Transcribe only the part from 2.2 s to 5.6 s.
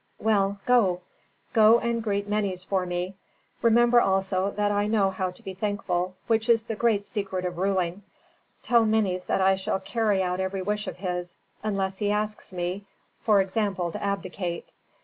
Menes for me. Remember also that I know how to be